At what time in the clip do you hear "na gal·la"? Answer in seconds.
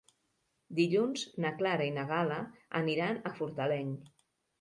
1.97-2.39